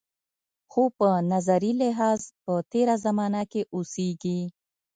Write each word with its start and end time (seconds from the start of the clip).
خو 0.71 0.83
په 0.97 1.09
نظري 1.31 1.71
لحاظ 1.81 2.19
په 2.43 2.53
تېره 2.71 2.95
زمانه 3.05 3.41
کې 3.51 3.61
اوسېږي. 3.73 4.39